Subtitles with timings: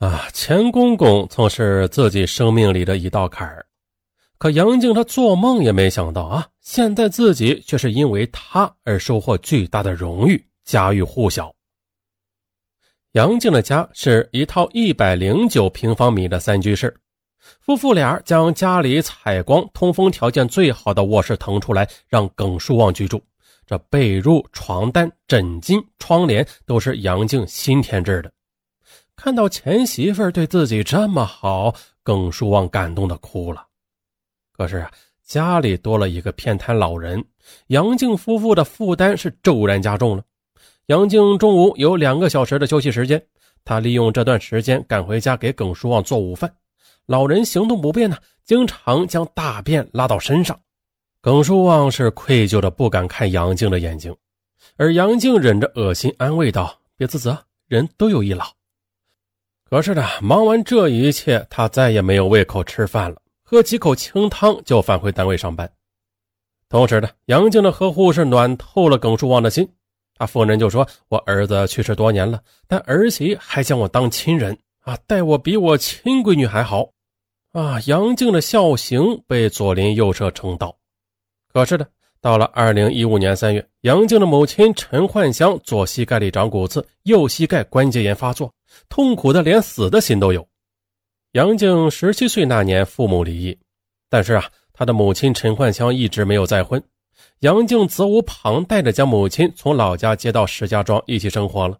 [0.00, 3.66] 啊，钱公公曾是自己生命里的一道坎儿，
[4.38, 11.54] 可杨静她做梦也没想到啊，现在自己却是因为他而收获巨大的荣誉，家喻户晓。
[13.12, 16.96] 杨静的家是一套一百零九平方米的三居室。
[17.60, 23.22] 夫妇俩将家里采光、通风条件最好的卧室腾出来，让耿书旺居住。
[23.66, 28.32] 这被褥、床单、枕巾、窗帘都是杨静新添置的。
[29.22, 33.66] 看到前媳妇对自己这么好，耿书旺感动的哭了。
[34.50, 34.90] 可是啊，
[35.22, 37.22] 家里多了一个偏瘫老人，
[37.66, 40.22] 杨静夫妇的负担是骤然加重了。
[40.86, 43.22] 杨静中午有两个小时的休息时间，
[43.62, 46.50] 他利用这段时间赶回家给耿书旺做午饭。
[47.04, 50.58] 老人行动不便呢，经常将大便拉到身上。
[51.20, 54.16] 耿书旺是愧疚的，不敢看杨静的眼睛，
[54.78, 58.50] 而杨静忍着恶心安慰道：“别自责，人都有一老。”
[59.70, 65.72] 可是呢，忙完这一切，他再也没有胃口吃饭了，喝几口清汤就返回单位上班。
[66.68, 69.72] 同时呢，杨静的呵护是暖透了耿书旺的心。
[70.16, 76.90] 他夫人就说：“我儿子去世多年了，但儿媳还将我当亲人啊，待我比我亲闺女还好。”
[77.52, 80.76] 啊，杨静的孝行被左邻右舍称道。
[81.52, 81.86] 可是呢，
[82.22, 88.52] 到了二零一五年三月，杨静的母亲陈焕香左膝盖里长骨刺，右膝盖关节炎发作，
[88.90, 90.46] 痛苦的连死的心都有。
[91.32, 93.58] 杨静十七岁那年，父母离异，
[94.10, 96.82] 但是啊，他的母亲陈焕香一直没有再婚。
[97.38, 101.78] 杨静责无旁贷的将母亲从老家接到石家庄一起生活了。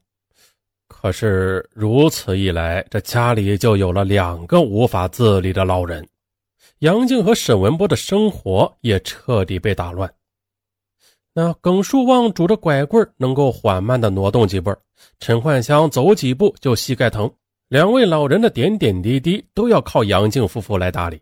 [0.88, 6.08] 可是如此一来，这家里就有了两个无法自理的老人，
[6.78, 10.10] 杨静和沈文波的生活也彻底被打乱。
[11.32, 14.74] 那耿树旺拄着拐棍能够缓慢的挪动几步，
[15.20, 17.30] 陈焕香走几步就膝盖疼，
[17.68, 21.20] 两位老人的点点滴滴都要靠杨静夫妇来打理。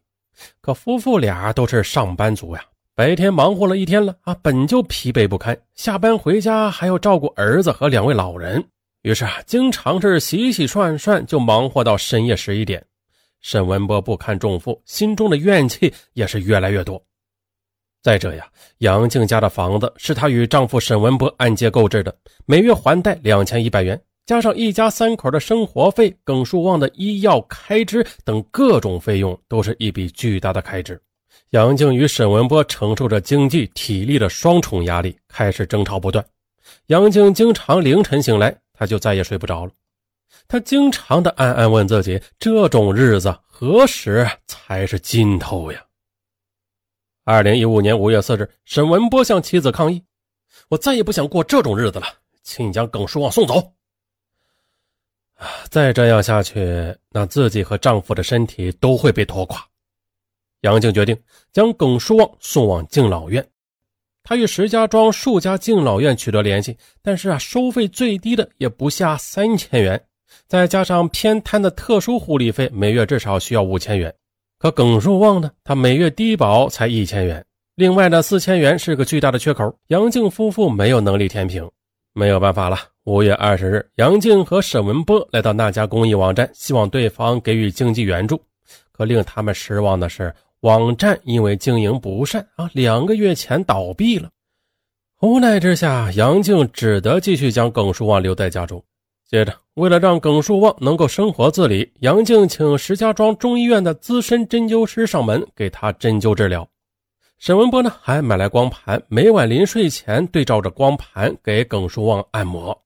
[0.62, 2.62] 可夫妇俩都是上班族呀，
[2.94, 8.64] 白天忙活了一天了啊，本就疲惫不堪，下班回家还要照顾儿子和两位老人。
[9.02, 12.82] 于是啊，经常是洗洗涮涮就忙活到深夜十一点。
[13.40, 17.00] 沈文波不堪重负，心中的怨气也是越来越多。
[18.02, 18.46] 再者呀，
[18.78, 22.14] 杨静家的房子是她与丈夫沈文波按揭购置的，
[22.46, 31.00] 每月还贷两千一百元，加上一家三口的生活费、耿树旺的医药开支等各种费用，都是一笔巨大的开支。
[31.50, 36.24] 杨静与沈文波承受着经济、体力的双重压力，开始争吵不断。
[36.86, 38.56] 杨静经常凌晨醒来。
[38.80, 39.72] 他就再也睡不着了，
[40.46, 45.82] 他经常的暗暗问自己：这种日子何时才是尽头呀？
[47.30, 50.02] 二零一五年五月四日，沈文波向妻子抗议
[50.70, 52.06] ：“我再也不想过这种日子了，
[52.42, 53.56] 请你将耿书旺送走。”
[55.36, 59.62] 啊再这样下去，那自己和丈夫的身体都会被拖垮。
[60.62, 61.14] 杨静决定
[61.52, 63.46] 将耿书旺送往敬老院。
[64.22, 70.02] 他与石家庄数家敬老院取得联系，但是啊，收费最低的也不下三千元，
[70.46, 74.14] 再加上偏瘫的特殊护理费，每月至少需要五千元。
[74.58, 77.44] 可耿树旺呢，他每月低保才一千元，
[77.76, 79.72] 另外的四千元是个巨大的缺口。
[79.86, 81.70] 杨静夫妇没有能力填平，
[82.12, 82.76] 没有办法了。
[83.04, 88.40] 五月二十日，杨静和沈文波来到那家公益网站，希望对方给予经济援助。
[88.90, 90.34] 可令他们失望的是。
[90.62, 94.28] 网站因为经营不善啊，两个月前倒闭了。
[95.20, 98.84] 无奈之下，杨静只得继续将耿树旺留在家中。
[99.28, 106.66] 接着，为了让耿树旺能够生活自理，杨静请石家庄中医院的资深针灸师上门给他针灸治疗。
[107.36, 112.82] 沈文波呢，还买来光盘，每晚临睡前对照着光盘给耿树旺按摩。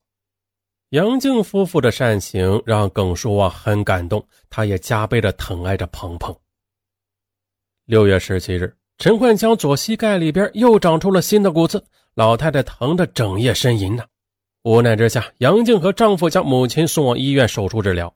[0.90, 6.36] 杨静夫妇的善行让耿树旺很感动，他也加倍的疼爱着鹏鹏。
[7.86, 11.82] 六月十七日，陈焕香左膝盖里边又长出了新的骨刺，
[12.14, 14.04] 老太太疼得整夜呻吟呢。
[14.64, 18.14] 无奈之下，杨静和丈夫将母亲送往医院手术治疗。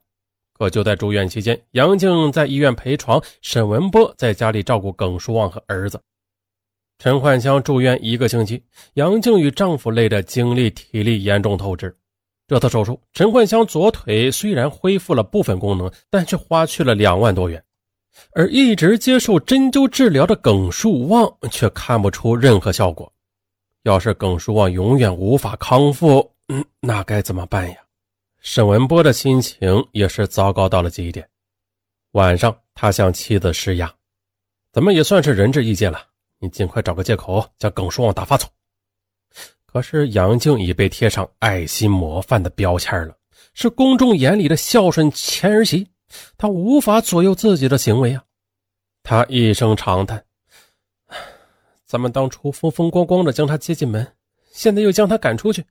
[0.53, 6.01] 可就在住院期间，杨静在医院陪床，沈文波在家里照顾耿书旺和儿子。
[6.99, 8.63] 陈焕香住院一个星期，
[8.93, 11.93] 杨静与丈夫累得精力体力严重透支。
[12.47, 17.61] 这次手术，陈焕香左腿虽然恢复了部分功能，但却花去了两万多元。
[18.31, 23.11] 而一直接受针灸治疗的耿树旺却看不出任何效果。
[23.83, 27.77] 要是耿树旺永远无法康复，嗯，那该怎么办呀？
[28.39, 31.27] 沈文波的心情也是糟糕到了极点。
[32.11, 33.93] 晚上，他向妻子施压
[34.71, 36.01] ：“咱们也算是仁至义尽了，
[36.39, 38.47] 你尽快找个借口将耿树旺打发走。”
[39.65, 43.15] 可是杨静已被贴上爱心模范的标签了。
[43.53, 45.87] 是公众眼里的孝顺前儿媳，
[46.37, 48.23] 她无法左右自己的行为啊。
[49.03, 50.23] 他一声长叹
[51.85, 54.15] ：“咱们当初风风光光的将她接进门，
[54.51, 55.65] 现在又将她赶出去，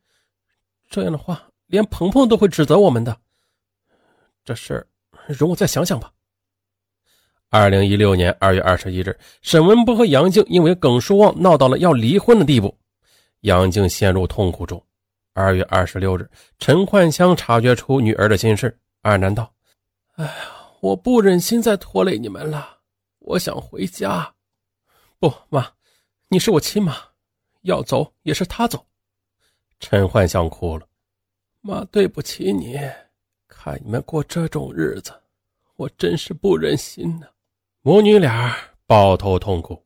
[0.89, 3.17] 这样的话，连鹏鹏都会指责我们的。
[4.45, 4.87] 这事儿，
[5.27, 6.13] 容我再想想吧。”
[7.49, 12.77] 二零一六年二月二十一日，沈文波和杨静因为耿书旺闹到了要离婚的地步，
[13.41, 14.85] 杨静陷入痛苦中。
[15.33, 16.29] 二月二十六日，
[16.59, 19.53] 陈焕香察觉出女儿的心事，黯然道
[20.17, 20.33] ：“哎呀，
[20.81, 22.79] 我不忍心再拖累你们了，
[23.19, 24.35] 我想回家。
[25.19, 25.71] 不，妈，
[26.29, 26.97] 你是我亲妈，
[27.63, 28.87] 要走也是她走。”
[29.79, 30.87] 陈焕香哭了
[31.61, 32.79] ：“妈，对不起你，
[33.49, 35.13] 看你们过这种日子，
[35.77, 37.27] 我真是不忍心呢。”
[37.83, 38.57] 母女俩
[38.87, 39.81] 抱头痛哭。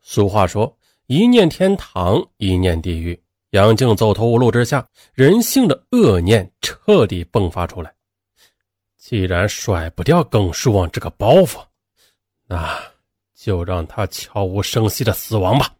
[0.00, 7.94] 俗话说：“一念天堂，一念地狱。”杨静走投无路之下，人性的恶念彻底迸发出来。
[8.96, 11.64] 既然甩不掉耿树旺这个包袱，
[12.44, 12.76] 那
[13.34, 15.74] 就让他悄无声息的死亡吧。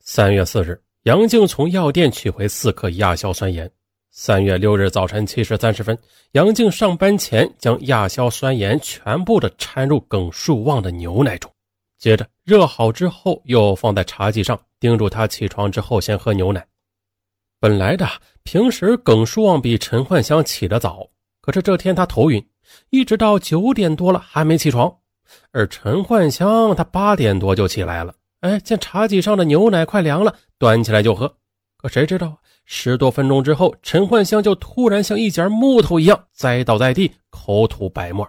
[0.00, 3.70] 三月四日，杨静从药店取回四克亚硝酸盐。
[4.10, 5.98] 三月六日早晨七时三十分，
[6.32, 11.50] 杨静上班前将亚硝酸盐全部的掺入耿树旺的牛奶中，
[11.96, 16.62] 接着热好之后又放在茶几上，叮嘱他起床之后先喝牛奶。
[17.58, 18.06] 本来的
[18.42, 21.08] 平时耿树旺比陈焕香起得早，
[21.40, 22.46] 可是这天他头晕，
[22.90, 24.94] 一直到九点多了还没起床，
[25.52, 31.36] 而陈焕香他八点多就起来了，哎，见茶几上的牛奶快凉了，端起来就喝，
[31.76, 32.38] 可谁知道？
[32.64, 38.28] 十多分钟之后，陈焕香就突然像一截木头一样栽倒在地，口吐白沫。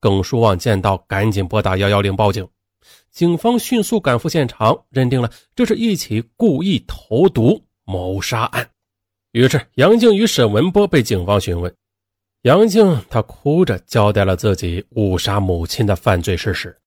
[0.00, 2.46] 耿书旺见到，赶紧拨打幺幺零报警。
[3.10, 8.70] 警方迅速赶赴现场，认定了这是一起故意投毒谋杀案。
[9.32, 11.74] 于是，杨静与沈文波被警方询问。
[12.42, 16.78] 杨静她哭着交代了自己误杀母亲的犯罪事实。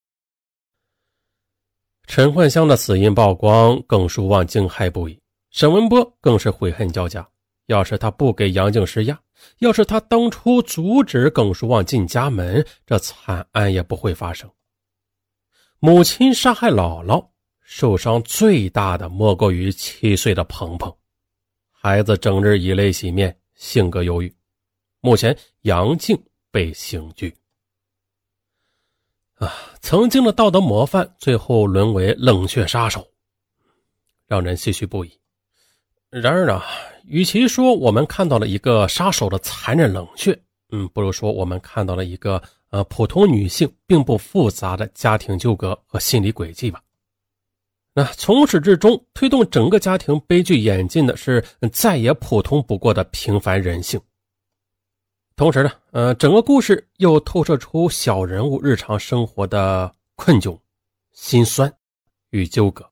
[2.10, 5.22] 陈焕香的死因曝光，耿书旺惊骇不已。
[5.52, 7.26] 沈文波更是悔恨交加。
[7.68, 9.22] 要是他不给杨静施压，
[9.60, 14.50] 要是他当初阻止耿书旺进家门，这惨案也不会发生。
[15.78, 17.24] 母亲杀害姥姥，
[17.62, 20.92] 受伤最大的莫过于七岁的鹏鹏。
[21.70, 24.36] 孩子整日以泪洗面，性格忧郁。
[25.00, 26.20] 目前杨静
[26.50, 27.32] 被刑拘。
[29.40, 33.08] 啊，曾经的道德模范，最后沦为冷血杀手，
[34.28, 35.12] 让人唏嘘不已。
[36.10, 36.62] 然而呢，
[37.06, 40.38] 与其说我们看到了一个杀手的残忍冷血，
[40.72, 46.82] 嗯，不如说我们看到了一个呃普通女性并不复杂的家庭纠葛和心理轨迹吧。
[47.94, 54.00] 那从始至终推动整个家庭悲剧演进的是再也普通不过的平凡人性。
[55.40, 60.60] 同时呢，呃，整个故事又透射出小人物日常生活的困窘、
[61.14, 61.74] 心酸
[62.32, 62.86] 与纠葛。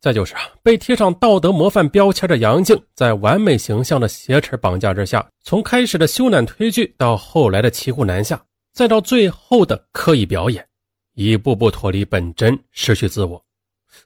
[0.00, 10.66] 再就是啊，被贴上道德模范标签的杨静，在完美形象的挟持绑架之下，从开始的羞赧推拒，到后来的骑虎难下，再到最后的刻意表演，
[11.12, 13.44] 一步步脱离本真，失去自我，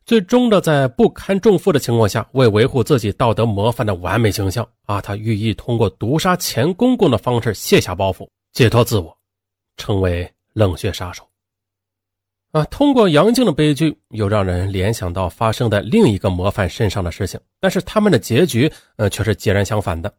[0.05, 9.17] 最终的在不堪重负的情况下，为维护自己道德模范的完美形象啊，他寓意通过毒杀钱公公的方式卸下包袱，解脱自我，
[9.77, 11.22] 成为冷血杀手。
[12.53, 20.13] 啊，通过杨静的悲剧，又让人联想到发生在另一个模范身上的事情，但是他们的结局，呃，却是截然相反的。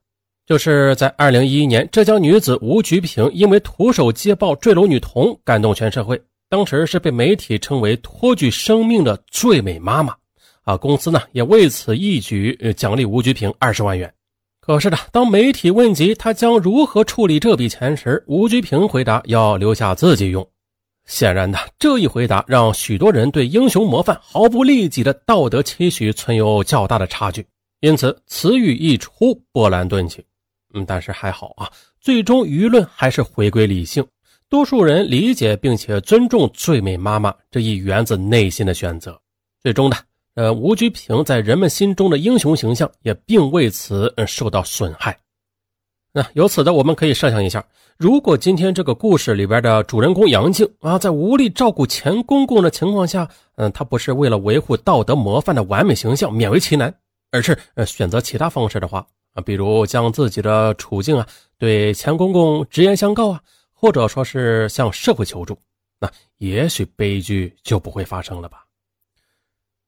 [0.46, 10.16] 就是在二零一一年，浙江女子吴菊萍因为徒手接抱坠楼女童，感动全社会，当时是被媒体称为托举生命的最美妈妈。
[10.63, 14.13] 啊，公司呢也为此一举奖励吴菊萍二十万元。
[14.60, 20.46] 可是呢，当媒体问及她将如何处理这笔钱时，吴菊萍回答要留下自己用。
[21.06, 27.48] 显然呢，这一回答让许多人对英雄模范毫不利己的道德期许存有较大的差距，
[27.80, 30.22] 因此此语一出，波澜顿起。
[30.74, 34.06] 嗯，但是还好啊，最终舆论还是回归理性，
[34.50, 39.20] 多数人理解并且尊重最美妈妈这一源自内心的选择。
[39.62, 39.98] 最终呢，
[40.36, 45.18] 呃，吴菊萍在人们心中的英雄形象也并为此受到损害。
[46.13, 47.63] 那由此的，我们可以设想一下，
[47.98, 53.27] 如果今天这个故事里边的主人公杨静啊，在无力照顾钱公公的情况下，
[53.58, 56.96] 嗯，他不是为了维护道德模范的完美形象勉为其难，
[57.32, 61.27] 而是呃选择其他方式的话啊，比如将自己的处境啊
[61.60, 63.42] 对钱公公直言相告啊，
[63.79, 65.55] 或者说是向社会求助，
[66.00, 68.65] 那也许悲剧就不会发生了吧。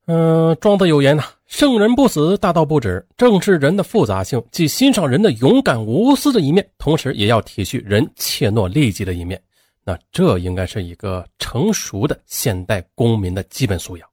[0.06, 9.42] 嗯，庄子有言呐：“圣人不死，大道不止。”正是人的复杂性，既欣赏人的勇敢无私的一面，同时也要体恤人怯懦利己的一面。
[9.84, 14.08] 那这应该是一个成熟的现代公民的基本素养，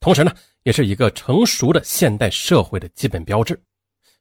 [0.00, 0.32] 同时呢，
[0.62, 3.58] 也是一个成熟的现代社会的基本标志。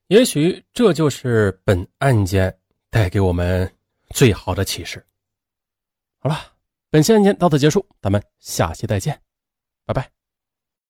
[0.08, 2.54] 也许这就是本案件
[2.90, 3.70] 带给我们
[4.14, 5.06] 最好的启示。
[6.20, 6.58] 好了，
[6.90, 9.22] 本期案件到此结束，咱们下期再见，
[9.86, 10.17] 拜拜。